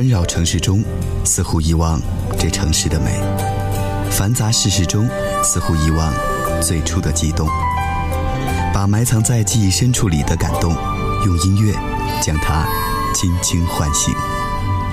[0.00, 0.82] 纷扰城市中，
[1.26, 2.00] 似乎遗忘
[2.38, 3.20] 这城市的美；
[4.10, 5.06] 繁杂世事中，
[5.44, 6.10] 似乎遗忘
[6.62, 7.46] 最初的激动。
[8.72, 10.72] 把埋藏在记忆深处里的感动，
[11.26, 11.74] 用音乐
[12.22, 12.66] 将它
[13.14, 14.14] 轻轻唤醒。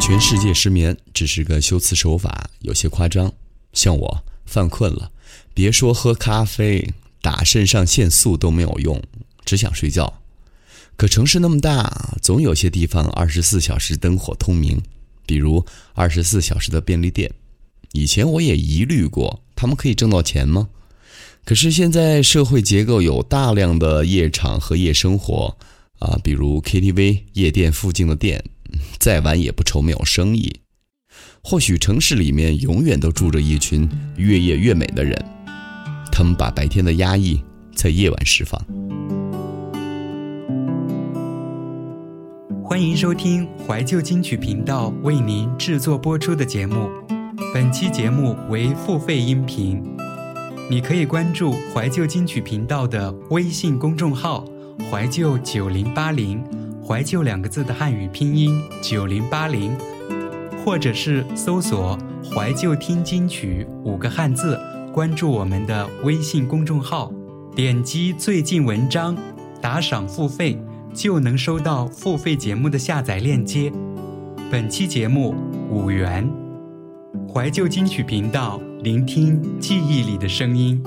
[0.00, 3.30] 全世界失眠只是个修辞手法，有些夸张。
[3.74, 5.10] 像我犯困了，
[5.52, 9.02] 别说喝咖啡，打肾上腺素都没有用，
[9.44, 10.14] 只想睡觉。
[10.96, 14.80] 可城市那么大，总有些地方二十四小时灯火通明，
[15.26, 15.64] 比如
[15.94, 17.32] 二十四小时的便利店。
[17.92, 20.68] 以前我也疑虑过，他们可以挣到钱吗？
[21.44, 25.56] 可是现在社会结构有大量的夜场和夜生活，
[25.98, 28.42] 啊，比如 KTV、夜店附近的店，
[28.98, 30.60] 再晚也不愁没有生意。
[31.42, 35.22] 或许城市里面永远都住着一群越夜越美的人，
[36.10, 37.40] 他们把白天的压抑
[37.76, 39.13] 在夜晚释放。
[42.74, 46.90] 欢迎收听怀旧金曲频道为您制作播出的节目，
[47.54, 49.80] 本期节目为付费音频。
[50.68, 54.44] 你可以关注怀旧金曲频道的微信公众号
[54.90, 56.42] “怀旧九零八零”，
[56.84, 59.70] 怀旧两个字的汉语拼音九零八零，
[60.64, 61.96] 或者是搜索
[62.34, 64.58] “怀旧听金曲”五个汉字，
[64.92, 67.12] 关注我们的微信公众号，
[67.54, 69.16] 点击最近文章，
[69.60, 70.58] 打赏付费，
[70.94, 73.72] 就能收到付费节目的下载链接。
[74.50, 75.34] 本期节目
[75.68, 76.30] 五元，
[77.32, 78.60] 怀旧金曲频道。
[78.82, 80.82] 聆听记忆里的声音。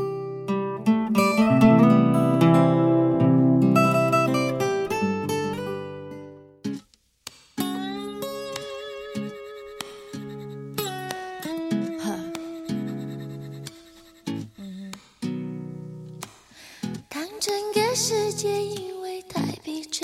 [17.09, 18.96] 当整个世界因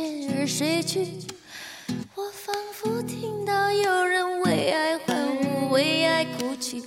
[0.01, 1.07] 而睡去，
[2.15, 6.81] 我仿佛听到有人为爱欢呼，为爱哭泣。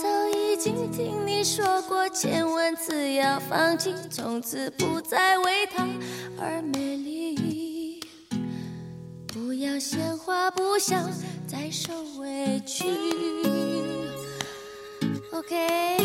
[0.00, 5.86] 早已经听你说过千万次要放弃，从此不再为他
[6.38, 8.00] 而美丽。
[9.26, 11.10] 不要鲜花不想
[11.46, 12.84] 再受委屈。
[15.32, 15.96] OK，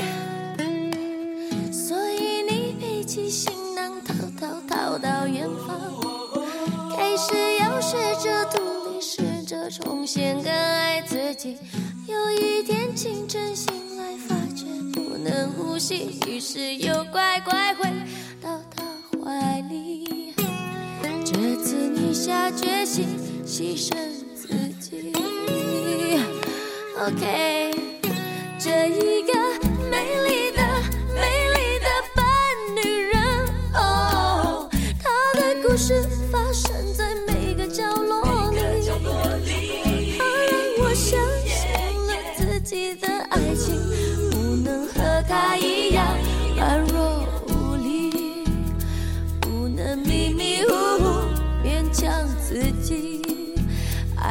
[12.08, 15.18] 有一天清晨醒来，发觉不。
[15.18, 17.90] 能呼吸，于是又乖乖回
[18.42, 18.82] 到他
[19.22, 20.34] 怀里。
[21.26, 23.06] 这次你下决心
[23.46, 23.94] 牺牲
[24.34, 24.48] 自
[24.80, 25.12] 己。
[26.98, 27.76] OK，
[28.58, 29.34] 这一个
[29.92, 30.27] 美丽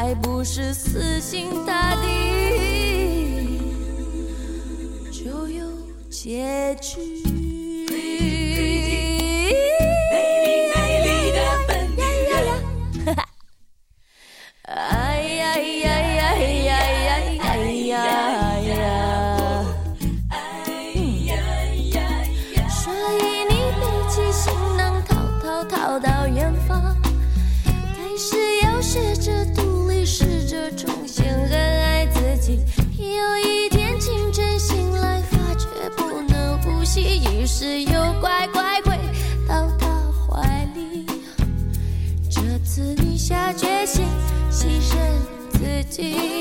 [0.07, 3.59] 还不是死心塌地
[5.11, 5.67] 就有
[6.09, 7.26] 结局。
[45.97, 46.37] 自己。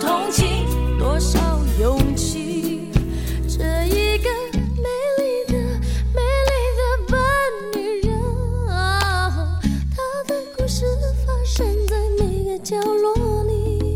[0.00, 1.38] 同情多少
[1.80, 2.90] 勇气
[3.48, 4.28] 这一个
[4.76, 4.88] 美
[5.18, 5.58] 丽的
[6.12, 7.18] 美丽的笨
[7.74, 8.18] 女人
[9.90, 10.84] 她的故事
[11.24, 13.94] 发生在每个角落里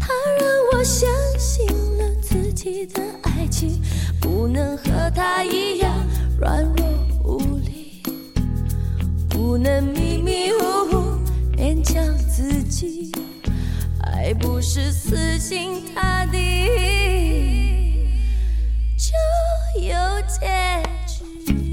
[0.00, 1.08] 她让我相
[1.38, 1.66] 信
[1.98, 3.80] 了自己的爱情
[4.20, 5.92] 不能和她一样
[6.38, 6.86] 软弱
[7.24, 8.02] 无力
[9.28, 11.18] 不能迷迷糊糊
[11.56, 13.12] 勉强自己。
[14.26, 16.66] 还不是死心塌地
[18.98, 19.14] 就
[19.80, 19.94] 有
[20.26, 21.65] 结局。